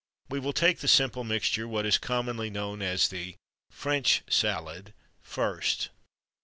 [0.29, 3.35] We will take the simple mixture, what is commonly known as the
[3.69, 5.89] French Salad, first.